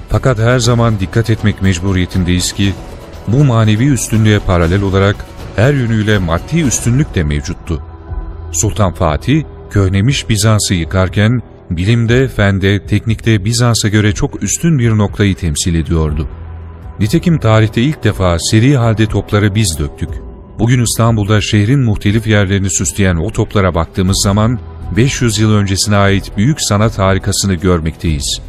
Fakat 0.09 0.39
her 0.39 0.59
zaman 0.59 1.01
dikkat 1.01 1.31
etmek 1.31 1.63
mecburiyetindeyiz 1.63 2.53
ki, 2.53 2.73
bu 3.29 3.45
manevi 3.45 3.89
üstünlüğe 3.89 4.39
paralel 4.39 4.83
olarak 4.83 5.17
her 5.57 5.75
yönüyle 5.75 6.19
maddi 6.19 6.61
üstünlük 6.61 7.15
de 7.15 7.25
mevcuttu. 7.25 7.83
Sultan 8.53 8.93
Fatih, 8.93 9.43
köhnemiş 9.71 10.29
Bizans'ı 10.29 10.75
yıkarken, 10.75 11.43
bilimde, 11.71 12.29
fende, 12.29 12.87
teknikte 12.87 13.45
Bizans'a 13.45 13.89
göre 13.89 14.13
çok 14.13 14.43
üstün 14.43 14.79
bir 14.79 14.91
noktayı 14.91 15.35
temsil 15.35 15.75
ediyordu. 15.75 16.29
Nitekim 17.01 17.39
tarihte 17.39 17.83
ilk 17.83 18.05
defa 18.05 18.39
seri 18.39 18.77
halde 18.77 19.07
topları 19.07 19.55
biz 19.55 19.79
döktük. 19.79 20.11
Bugün 20.59 20.83
İstanbul'da 20.83 21.41
şehrin 21.41 21.81
muhtelif 21.81 22.27
yerlerini 22.27 22.71
süsleyen 22.71 23.17
o 23.17 23.31
toplara 23.31 23.75
baktığımız 23.75 24.23
zaman 24.25 24.59
500 24.97 25.39
yıl 25.39 25.53
öncesine 25.53 25.97
ait 25.97 26.37
büyük 26.37 26.61
sanat 26.61 26.99
harikasını 26.99 27.55
görmekteyiz. 27.55 28.41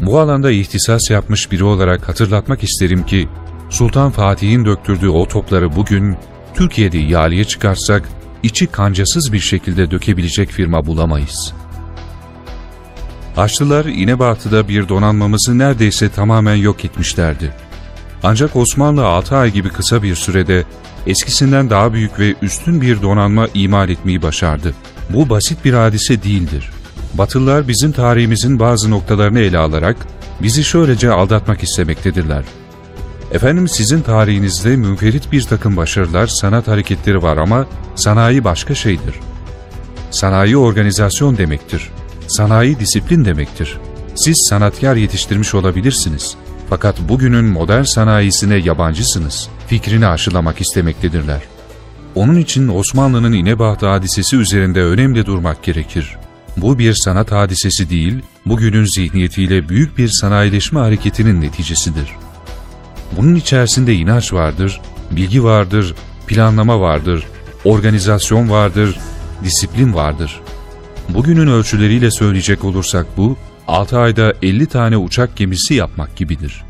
Bu 0.00 0.18
alanda 0.18 0.50
ihtisas 0.50 1.10
yapmış 1.10 1.52
biri 1.52 1.64
olarak 1.64 2.08
hatırlatmak 2.08 2.62
isterim 2.62 3.06
ki 3.06 3.28
Sultan 3.70 4.10
Fatih'in 4.10 4.64
döktürdüğü 4.64 5.08
o 5.08 5.28
topları 5.28 5.76
bugün 5.76 6.16
Türkiye'de 6.54 6.98
ihaleye 6.98 7.44
çıkarsak 7.44 8.08
içi 8.42 8.66
kancasız 8.66 9.32
bir 9.32 9.40
şekilde 9.40 9.90
dökebilecek 9.90 10.50
firma 10.50 10.86
bulamayız. 10.86 11.54
Haçlılar 13.36 13.84
İnebatı'da 13.84 14.68
bir 14.68 14.88
donanmamızı 14.88 15.58
neredeyse 15.58 16.08
tamamen 16.08 16.54
yok 16.54 16.84
etmişlerdi. 16.84 17.54
Ancak 18.22 18.56
Osmanlı 18.56 19.06
6 19.06 19.36
ay 19.36 19.52
gibi 19.52 19.68
kısa 19.68 20.02
bir 20.02 20.14
sürede 20.14 20.64
eskisinden 21.06 21.70
daha 21.70 21.92
büyük 21.92 22.18
ve 22.18 22.34
üstün 22.42 22.80
bir 22.80 23.02
donanma 23.02 23.48
imal 23.54 23.88
etmeyi 23.88 24.22
başardı. 24.22 24.74
Bu 25.12 25.28
basit 25.28 25.64
bir 25.64 25.72
hadise 25.72 26.22
değildir. 26.22 26.70
Batılılar 27.14 27.68
bizim 27.68 27.92
tarihimizin 27.92 28.58
bazı 28.58 28.90
noktalarını 28.90 29.38
ele 29.38 29.58
alarak 29.58 29.96
bizi 30.42 30.64
şöylece 30.64 31.10
aldatmak 31.10 31.62
istemektedirler. 31.62 32.44
Efendim 33.32 33.68
sizin 33.68 34.00
tarihinizde 34.00 34.76
münferit 34.76 35.32
bir 35.32 35.42
takım 35.42 35.76
başarılar, 35.76 36.26
sanat 36.26 36.68
hareketleri 36.68 37.22
var 37.22 37.36
ama 37.36 37.66
sanayi 37.94 38.44
başka 38.44 38.74
şeydir. 38.74 39.14
Sanayi 40.10 40.56
organizasyon 40.56 41.36
demektir. 41.36 41.90
Sanayi 42.26 42.80
disiplin 42.80 43.24
demektir. 43.24 43.78
Siz 44.14 44.46
sanatkar 44.50 44.96
yetiştirmiş 44.96 45.54
olabilirsiniz. 45.54 46.34
Fakat 46.70 47.08
bugünün 47.08 47.44
modern 47.44 47.82
sanayisine 47.82 48.54
yabancısınız. 48.54 49.48
Fikrini 49.66 50.06
aşılamak 50.06 50.60
istemektedirler. 50.60 51.42
Onun 52.14 52.36
için 52.36 52.68
Osmanlı'nın 52.68 53.32
İnebaht 53.32 53.82
hadisesi 53.82 54.36
üzerinde 54.36 54.82
önemli 54.82 55.26
durmak 55.26 55.62
gerekir. 55.62 56.16
Bu 56.56 56.78
bir 56.78 56.94
sanat 56.94 57.32
hadisesi 57.32 57.90
değil, 57.90 58.22
bugünün 58.46 58.84
zihniyetiyle 58.84 59.68
büyük 59.68 59.98
bir 59.98 60.08
sanayileşme 60.08 60.80
hareketinin 60.80 61.40
neticesidir. 61.40 62.08
Bunun 63.16 63.34
içerisinde 63.34 63.94
inanç 63.94 64.32
vardır, 64.32 64.80
bilgi 65.10 65.44
vardır, 65.44 65.94
planlama 66.26 66.80
vardır, 66.80 67.26
organizasyon 67.64 68.50
vardır, 68.50 68.98
disiplin 69.44 69.94
vardır. 69.94 70.40
Bugünün 71.08 71.46
ölçüleriyle 71.46 72.10
söyleyecek 72.10 72.64
olursak 72.64 73.06
bu, 73.16 73.36
6 73.68 73.98
ayda 73.98 74.32
50 74.42 74.66
tane 74.66 74.96
uçak 74.96 75.36
gemisi 75.36 75.74
yapmak 75.74 76.16
gibidir. 76.16 76.64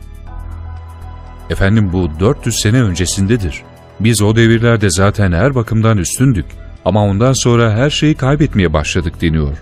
Efendim 1.50 1.92
bu 1.92 2.10
400 2.20 2.60
sene 2.60 2.82
öncesindedir. 2.82 3.62
Biz 4.00 4.22
o 4.22 4.36
devirlerde 4.36 4.90
zaten 4.90 5.32
her 5.32 5.54
bakımdan 5.54 5.98
üstündük 5.98 6.46
ama 6.84 7.04
ondan 7.04 7.32
sonra 7.32 7.72
her 7.72 7.90
şeyi 7.90 8.14
kaybetmeye 8.14 8.72
başladık 8.72 9.20
deniyor. 9.20 9.56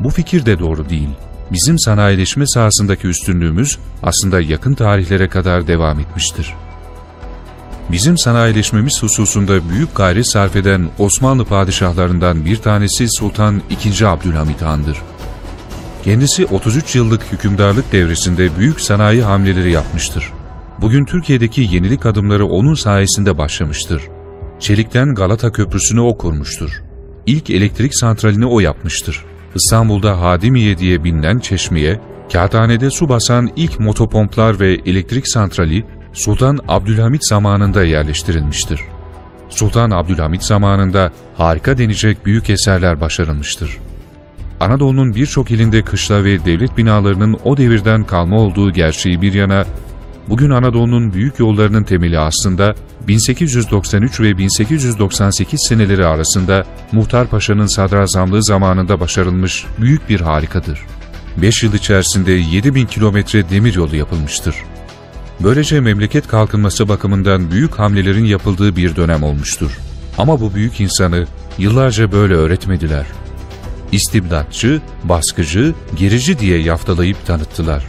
Bu 0.00 0.10
fikir 0.10 0.46
de 0.46 0.58
doğru 0.58 0.88
değil. 0.88 1.08
Bizim 1.52 1.78
sanayileşme 1.78 2.46
sahasındaki 2.46 3.06
üstünlüğümüz 3.06 3.78
aslında 4.02 4.40
yakın 4.40 4.74
tarihlere 4.74 5.28
kadar 5.28 5.66
devam 5.66 6.00
etmiştir. 6.00 6.54
Bizim 7.92 8.18
sanayileşmemiz 8.18 9.02
hususunda 9.02 9.68
büyük 9.68 9.96
gayret 9.96 10.26
sarf 10.26 10.56
eden 10.56 10.88
Osmanlı 10.98 11.44
padişahlarından 11.44 12.44
bir 12.44 12.56
tanesi 12.56 13.08
Sultan 13.08 13.62
II. 13.70 14.06
Abdülhamit 14.06 14.62
Han'dır. 14.62 14.96
Kendisi 16.04 16.46
33 16.46 16.94
yıllık 16.94 17.32
hükümdarlık 17.32 17.92
devresinde 17.92 18.58
büyük 18.58 18.80
sanayi 18.80 19.22
hamleleri 19.22 19.70
yapmıştır. 19.70 20.32
Bugün 20.80 21.04
Türkiye'deki 21.04 21.60
yenilik 21.60 22.06
adımları 22.06 22.46
onun 22.46 22.74
sayesinde 22.74 23.38
başlamıştır. 23.38 24.02
Çelik'ten 24.60 25.14
Galata 25.14 25.52
Köprüsü'nü 25.52 26.00
o 26.00 26.18
kurmuştur. 26.18 26.82
İlk 27.26 27.50
elektrik 27.50 27.94
santralini 27.94 28.46
o 28.46 28.60
yapmıştır. 28.60 29.24
İstanbul'da 29.54 30.20
Hadimiye 30.20 30.78
diye 30.78 31.04
bilinen 31.04 31.38
çeşmeye, 31.38 32.00
Kağıthane'de 32.32 32.90
su 32.90 33.08
basan 33.08 33.50
ilk 33.56 33.80
motopomplar 33.80 34.60
ve 34.60 34.72
elektrik 34.72 35.28
santrali 35.28 35.84
Sultan 36.12 36.58
Abdülhamit 36.68 37.26
zamanında 37.26 37.84
yerleştirilmiştir. 37.84 38.80
Sultan 39.48 39.90
Abdülhamit 39.90 40.42
zamanında 40.42 41.12
harika 41.36 41.78
denecek 41.78 42.26
büyük 42.26 42.50
eserler 42.50 43.00
başarılmıştır. 43.00 43.78
Anadolu'nun 44.60 45.14
birçok 45.14 45.50
ilinde 45.50 45.82
kışla 45.82 46.24
ve 46.24 46.44
devlet 46.44 46.76
binalarının 46.76 47.38
o 47.44 47.56
devirden 47.56 48.04
kalma 48.04 48.40
olduğu 48.40 48.72
gerçeği 48.72 49.22
bir 49.22 49.32
yana, 49.32 49.64
bugün 50.28 50.50
Anadolu'nun 50.50 51.12
büyük 51.12 51.38
yollarının 51.38 51.84
temeli 51.84 52.18
aslında 52.18 52.74
1893 53.08 54.20
ve 54.20 54.38
1898 54.38 55.60
seneleri 55.68 56.06
arasında 56.06 56.64
Muhtar 56.92 57.26
Paşa'nın 57.26 57.66
sadrazamlığı 57.66 58.42
zamanında 58.42 59.00
başarılmış 59.00 59.66
büyük 59.80 60.08
bir 60.08 60.20
harikadır. 60.20 60.80
5 61.36 61.62
yıl 61.62 61.74
içerisinde 61.74 62.32
7000 62.32 62.86
kilometre 62.86 63.50
demiryolu 63.50 63.96
yapılmıştır. 63.96 64.54
Böylece 65.40 65.80
memleket 65.80 66.28
kalkınması 66.28 66.88
bakımından 66.88 67.50
büyük 67.50 67.78
hamlelerin 67.78 68.24
yapıldığı 68.24 68.76
bir 68.76 68.96
dönem 68.96 69.22
olmuştur. 69.22 69.78
Ama 70.18 70.40
bu 70.40 70.54
büyük 70.54 70.80
insanı 70.80 71.26
yıllarca 71.58 72.12
böyle 72.12 72.34
öğretmediler. 72.34 73.06
İstibdatçı, 73.92 74.80
baskıcı, 75.04 75.74
gerici 75.96 76.38
diye 76.38 76.58
yaftalayıp 76.58 77.26
tanıttılar. 77.26 77.86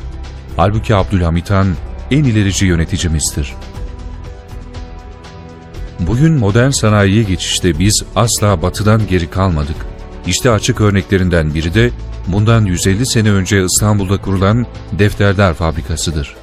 Halbuki 0.58 0.96
Abdülhamit 0.96 1.52
Han 1.52 1.68
en 2.12 2.24
ilerici 2.24 2.66
yöneticimizdir. 2.66 3.54
Bugün 6.00 6.34
modern 6.34 6.70
sanayiye 6.70 7.24
geçişte 7.24 7.80
biz 7.80 8.04
asla 8.16 8.62
batıdan 8.62 9.08
geri 9.08 9.30
kalmadık. 9.30 9.76
İşte 10.28 10.52
açık 10.52 10.82
örneklerinden 10.82 11.54
biri 11.54 11.74
de 11.74 11.92
bundan 12.28 12.66
150 12.66 13.06
sene 13.06 13.32
önce 13.32 13.64
İstanbul'da 13.64 14.18
kurulan 14.18 14.66
Defterdar 14.92 15.54
Fabrikası'dır. 15.54 16.36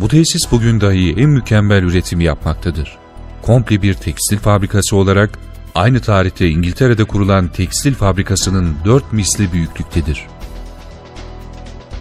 Bu 0.00 0.08
tesis 0.08 0.50
bugün 0.50 0.80
dahi 0.80 1.14
en 1.18 1.30
mükemmel 1.30 1.82
üretimi 1.82 2.24
yapmaktadır. 2.24 2.98
Komple 3.42 3.82
bir 3.82 3.94
tekstil 3.94 4.38
fabrikası 4.38 4.96
olarak 4.96 5.38
aynı 5.74 6.00
tarihte 6.00 6.48
İngiltere'de 6.48 7.04
kurulan 7.04 7.48
tekstil 7.48 7.94
fabrikasının 7.94 8.74
dört 8.84 9.12
misli 9.12 9.52
büyüklüktedir. 9.52 10.26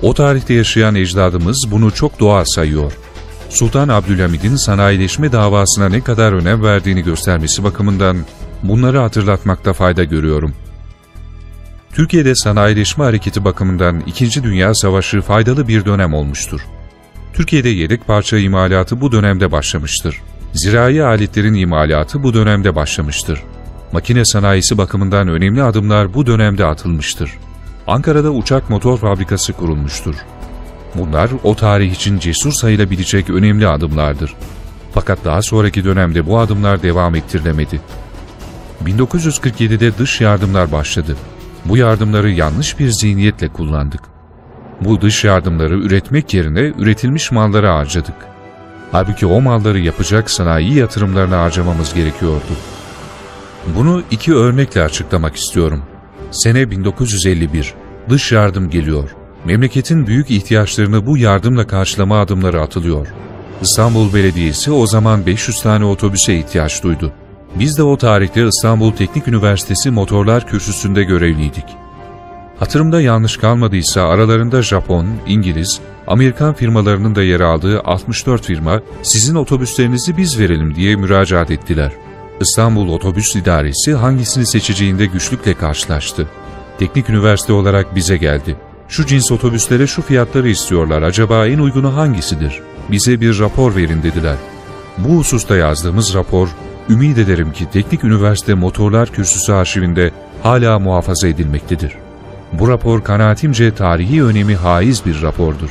O 0.04 0.13
tarihte 0.13 0.54
yaşayan 0.54 0.96
ecdadımız 0.96 1.66
bunu 1.72 1.92
çok 1.92 2.20
doğal 2.20 2.44
sayıyor. 2.46 2.94
Sultan 3.50 3.89
Abdülhamid'in 3.89 4.56
sanayileşme 4.56 5.32
davasına 5.32 5.89
ne 5.89 6.02
kadar 6.02 6.34
önem 6.34 6.63
verdiğini 6.63 7.04
göstermesi 7.04 7.63
bakımından 7.63 8.18
bunları 8.63 8.98
hatırlatmakta 8.98 9.74
fayda 9.74 10.04
görüyorum. 10.04 10.54
Türkiye'de 11.94 12.36
sanayileşme 12.36 13.04
hareketi 13.04 13.46
bakımından 13.46 14.00
İkinci 14.08 14.44
Dünya 14.44 14.76
Savaşı 14.76 15.22
faydalı 15.22 15.68
bir 15.68 15.86
dönem 15.86 16.13
olmuştur. 16.13 16.62
Türkiye'de 17.34 17.70
yedek 17.70 18.08
parça 18.08 18.38
imalatı 18.38 19.02
bu 19.02 19.12
dönemde 19.12 19.52
başlamıştır. 19.52 20.22
Zirai 20.54 21.04
aletlerin 21.04 21.54
imalatı 21.54 22.24
bu 22.24 22.34
dönemde 22.34 22.76
başlamıştır. 22.76 23.44
Makine 23.92 24.26
sanayisi 24.26 24.78
bakımından 24.78 25.28
önemli 25.28 25.63
adımlar 25.63 26.13
bu 26.13 26.26
dönemde 26.26 26.66
atılmıştır. 26.66 27.32
Ankara'da 27.88 28.32
uçak 28.32 28.69
motor 28.69 28.98
fabrikası 28.98 29.54
kurulmuştur. 29.54 30.15
Bunlar 30.96 31.30
o 31.43 31.56
tarih 31.56 31.91
için 31.91 32.19
cesur 32.19 32.52
sayılabilecek 32.52 33.30
önemli 33.30 33.67
adımlardır. 33.67 34.36
Fakat 34.93 35.26
daha 35.26 35.41
sonraki 35.41 35.84
dönemde 35.84 36.26
bu 36.28 36.39
adımlar 36.39 36.84
devam 36.84 37.15
ettirilemedi. 37.15 37.82
1947'de 38.86 39.98
dış 39.98 40.22
yardımlar 40.22 40.72
başladı. 40.72 41.15
Bu 41.65 41.78
yardımları 41.78 42.30
yanlış 42.30 42.80
bir 42.80 42.89
zihniyetle 42.89 43.48
kullandık. 43.48 44.02
Bu 44.82 45.02
dış 45.02 45.24
yardımları 45.24 45.76
üretmek 45.76 46.34
yerine 46.34 46.60
üretilmiş 46.60 47.32
mallara 47.32 47.76
harcadık. 47.76 48.15
Halbuki 48.91 49.26
o 49.26 49.41
malları 49.41 49.80
yapacak 49.80 50.30
sanayi 50.30 50.74
yatırımlarına 50.74 51.39
harcamamız 51.39 51.93
gerekiyordu. 51.93 52.54
Bunu 53.76 54.04
iki 54.12 54.36
örnekle 54.36 54.84
açıklamak 54.84 55.36
istiyorum. 55.36 55.84
Sene 56.34 56.72
1951. 56.72 57.74
Dış 58.10 58.32
yardım 58.32 58.69
geliyor. 58.69 59.10
Memleketin 59.46 60.08
büyük 60.08 60.32
ihtiyaçlarını 60.32 61.06
bu 61.06 61.17
yardımla 61.17 61.67
karşılama 61.67 62.19
adımları 62.19 62.62
atılıyor. 62.62 63.08
İstanbul 63.62 64.13
Belediyesi 64.13 64.72
o 64.72 64.88
zaman 64.88 65.26
500 65.26 65.62
tane 65.62 65.86
otobüse 65.86 66.38
ihtiyaç 66.38 66.84
duydu. 66.84 67.12
Biz 67.56 67.78
de 67.78 67.84
o 67.84 67.98
tarihte 67.98 68.48
İstanbul 68.48 68.91
Teknik 68.91 69.28
Üniversitesi 69.28 69.91
Motorlar 69.91 70.48
Kürsüsü'nde 70.48 71.04
görevliydik. 71.04 71.65
Hatırımda 72.60 73.02
yanlış 73.02 73.38
kalmadıysa 73.38 74.02
aralarında 74.02 74.62
Japon, 74.62 75.08
İngiliz, 75.28 75.80
Amerikan 76.08 76.54
firmalarının 76.54 77.15
da 77.15 77.24
yer 77.24 77.39
aldığı 77.39 77.80
64 77.80 78.46
firma 78.46 78.82
sizin 79.04 79.36
otobüslerinizi 79.36 80.17
biz 80.17 80.39
verelim 80.39 80.76
diye 80.76 80.96
müracaat 80.96 81.52
ettiler. 81.52 81.91
İstanbul 82.41 82.89
Otobüs 82.89 83.36
İdaresi 83.36 83.93
hangisini 83.93 84.46
seçeceğinde 84.46 85.06
güçlükle 85.06 85.54
karşılaştı. 85.54 86.28
Teknik 86.80 87.10
üniversite 87.10 87.54
olarak 87.54 87.96
bize 87.96 88.17
geldi. 88.17 88.58
Şu 88.88 89.06
cins 89.06 89.32
otobüslere 89.32 89.88
şu 89.88 90.02
fiyatları 90.02 90.50
istiyorlar 90.50 91.02
acaba 91.02 91.48
en 91.48 91.60
uygunu 91.60 91.96
hangisidir? 91.96 92.62
Bize 92.91 93.22
bir 93.22 93.39
rapor 93.39 93.76
verin 93.76 94.04
dediler. 94.04 94.36
Bu 94.98 95.17
hususta 95.17 95.56
yazdığımız 95.56 96.13
rapor, 96.13 96.50
ümit 96.89 97.17
ederim 97.17 97.54
ki 97.54 97.65
Teknik 97.74 98.04
Üniversite 98.04 98.54
Motorlar 98.54 99.10
Kürsüsü 99.10 99.52
arşivinde 99.52 100.12
hala 100.43 100.80
muhafaza 100.80 101.28
edilmektedir. 101.28 101.93
Bu 102.54 102.67
rapor 102.67 103.04
kanaatimce 103.04 103.76
tarihi 103.76 104.24
önemi 104.24 104.56
haiz 104.56 105.06
bir 105.06 105.22
rapordur. 105.22 105.69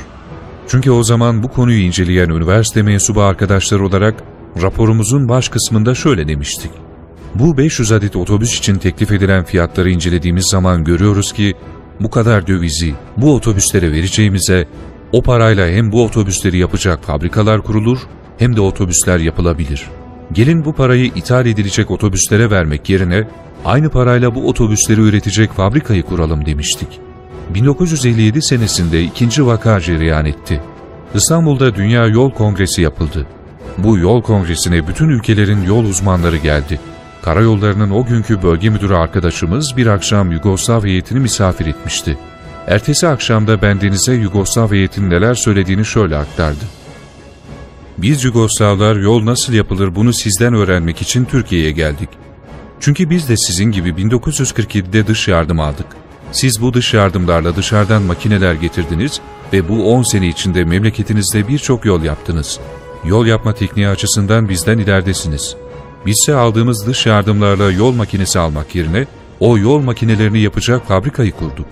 Çünkü 0.68 0.90
o 0.90 1.02
zaman 1.02 1.42
bu 1.42 1.48
konuyu 1.48 1.82
inceleyen 1.82 2.28
üniversite 2.28 2.82
mensubu 2.82 3.22
arkadaşlar 3.22 3.80
olarak 3.80 4.14
raporumuzun 4.62 5.28
baş 5.28 5.48
kısmında 5.48 5.94
şöyle 5.94 6.28
demiştik. 6.28 6.70
Bu 7.34 7.56
500 7.56 7.92
adet 7.92 8.16
otobüs 8.16 8.58
için 8.58 8.74
teklif 8.74 9.12
edilen 9.12 9.44
fiyatları 9.44 9.90
incelediğimiz 9.90 10.46
zaman 10.46 10.84
görüyoruz 10.84 11.32
ki 11.32 11.54
bu 12.00 12.10
kadar 12.10 12.46
dövizi 12.46 12.94
bu 13.16 13.34
otobüslere 13.34 13.92
vereceğimize 13.92 14.68
o 15.12 15.22
parayla 15.22 15.68
hem 15.68 15.92
bu 15.92 16.04
otobüsleri 16.04 16.58
yapacak 16.58 17.04
fabrikalar 17.04 17.62
kurulur 17.62 17.98
hem 18.38 18.56
de 18.56 18.60
otobüsler 18.60 19.18
yapılabilir. 19.18 19.88
Gelin 20.32 20.64
bu 20.64 20.72
parayı 20.72 21.04
ithal 21.04 21.46
edilecek 21.46 21.90
otobüslere 21.90 22.50
vermek 22.50 22.90
yerine 22.90 23.28
aynı 23.64 23.90
parayla 23.90 24.34
bu 24.34 24.48
otobüsleri 24.48 25.00
üretecek 25.00 25.52
fabrikayı 25.52 26.02
kuralım 26.02 26.46
demiştik. 26.46 26.88
1957 27.54 28.42
senesinde 28.42 29.02
ikinci 29.02 29.46
vaka 29.46 29.80
cereyan 29.80 30.26
etti. 30.26 30.60
İstanbul'da 31.14 31.74
Dünya 31.74 32.06
Yol 32.06 32.30
Kongresi 32.30 32.82
yapıldı. 32.82 33.26
Bu 33.78 33.98
yol 33.98 34.22
kongresine 34.22 34.88
bütün 34.88 35.08
ülkelerin 35.08 35.62
yol 35.62 35.84
uzmanları 35.84 36.36
geldi. 36.36 36.80
Karayollarının 37.22 37.90
o 37.90 38.06
günkü 38.06 38.42
bölge 38.42 38.70
müdürü 38.70 38.94
arkadaşımız 38.94 39.76
bir 39.76 39.86
akşam 39.86 40.32
Yugoslav 40.32 40.84
heyetini 40.84 41.20
misafir 41.20 41.66
etmişti. 41.66 42.18
Ertesi 42.66 43.08
akşamda 43.08 43.62
bendenize 43.62 44.14
Yugoslav 44.14 44.70
heyetinin 44.70 45.10
neler 45.10 45.34
söylediğini 45.34 45.84
şöyle 45.84 46.16
aktardı. 46.16 46.64
Biz 47.98 48.24
Yugoslavlar 48.24 48.96
yol 48.96 49.26
nasıl 49.26 49.52
yapılır 49.52 49.94
bunu 49.94 50.12
sizden 50.12 50.54
öğrenmek 50.54 51.02
için 51.02 51.24
Türkiye'ye 51.24 51.70
geldik. 51.70 52.08
Çünkü 52.80 53.10
biz 53.10 53.28
de 53.28 53.36
sizin 53.36 53.72
gibi 53.72 53.88
1947'de 53.88 55.06
dış 55.06 55.28
yardım 55.28 55.60
aldık. 55.60 55.86
Siz 56.32 56.62
bu 56.62 56.74
dış 56.74 56.94
yardımlarla 56.94 57.56
dışarıdan 57.56 58.02
makineler 58.02 58.54
getirdiniz 58.54 59.20
ve 59.52 59.68
bu 59.68 59.94
10 59.94 60.02
sene 60.02 60.28
içinde 60.28 60.64
memleketinizde 60.64 61.48
birçok 61.48 61.84
yol 61.84 62.02
yaptınız. 62.02 62.60
Yol 63.04 63.26
yapma 63.26 63.54
tekniği 63.54 63.88
açısından 63.88 64.48
bizden 64.48 64.78
ileridesiniz. 64.78 65.56
Bizse 66.06 66.34
aldığımız 66.34 66.86
dış 66.86 67.06
yardımlarla 67.06 67.72
yol 67.72 67.92
makinesi 67.92 68.38
almak 68.38 68.74
yerine 68.74 69.06
o 69.40 69.58
yol 69.58 69.80
makinelerini 69.80 70.40
yapacak 70.40 70.88
fabrikayı 70.88 71.32
kurduk. 71.32 71.66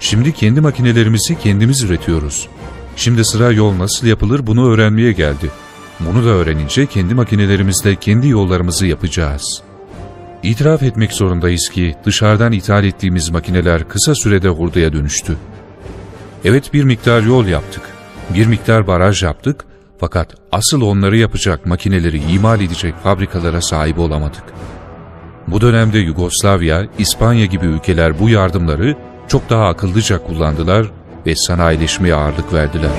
Şimdi 0.00 0.32
kendi 0.32 0.60
makinelerimizi 0.60 1.38
kendimiz 1.38 1.82
üretiyoruz. 1.82 2.48
Şimdi 2.96 3.24
sıra 3.24 3.52
yol 3.52 3.78
nasıl 3.78 4.06
yapılır 4.06 4.46
bunu 4.46 4.70
öğrenmeye 4.70 5.12
geldi. 5.12 5.50
Bunu 6.00 6.24
da 6.24 6.28
öğrenince 6.28 6.86
kendi 6.86 7.14
makinelerimizle 7.14 7.96
kendi 7.96 8.28
yollarımızı 8.28 8.86
yapacağız. 8.86 9.62
İtiraf 10.42 10.82
etmek 10.82 11.12
zorundayız 11.12 11.68
ki 11.68 11.96
dışarıdan 12.04 12.52
ithal 12.52 12.84
ettiğimiz 12.84 13.30
makineler 13.30 13.88
kısa 13.88 14.14
sürede 14.14 14.48
hurdaya 14.48 14.92
dönüştü. 14.92 15.36
Evet 16.44 16.74
bir 16.74 16.84
miktar 16.84 17.22
yol 17.22 17.46
yaptık, 17.46 17.82
bir 18.34 18.46
miktar 18.46 18.86
baraj 18.86 19.22
yaptık 19.22 19.64
fakat 19.98 20.34
asıl 20.52 20.82
onları 20.82 21.16
yapacak 21.16 21.66
makineleri 21.66 22.32
imal 22.32 22.60
edecek 22.60 22.94
fabrikalara 23.02 23.60
sahip 23.60 23.98
olamadık. 23.98 24.44
Bu 25.48 25.60
dönemde 25.60 25.98
Yugoslavya, 25.98 26.86
İspanya 26.98 27.44
gibi 27.44 27.66
ülkeler 27.66 28.18
bu 28.18 28.28
yardımları 28.28 28.96
çok 29.28 29.50
daha 29.50 29.68
akıllıca 29.68 30.26
kullandılar 30.26 30.90
ve 31.26 31.36
sanayileşmeye 31.36 32.14
ağırlık 32.14 32.52
verdiler. 32.52 32.90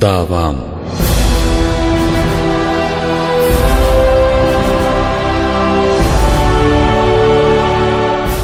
Davam 0.00 0.56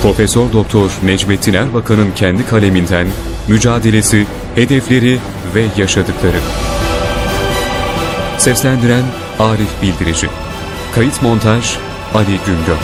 Profesör 0.09 0.53
Doktor 0.53 0.91
Necmettin 1.05 1.55
Erbakan'ın 1.55 2.13
kendi 2.13 2.47
kaleminden 2.47 3.07
mücadelesi, 3.49 4.27
hedefleri 4.55 5.19
ve 5.55 5.65
yaşadıkları. 5.77 6.37
Seslendiren 8.39 9.03
Arif 9.39 9.83
Bildirici. 9.83 10.27
Kayıt 10.95 11.23
montaj 11.23 11.77
Ali 12.15 12.39
Güngör. 12.47 12.79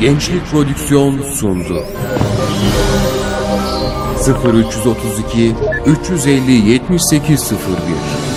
Gençlik 0.00 0.46
Prodüksiyon 0.50 1.22
sundu. 1.22 1.84
0332 4.26 5.54
350 5.86 6.52
7801 6.52 8.35